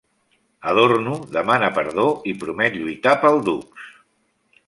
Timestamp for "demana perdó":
1.35-2.07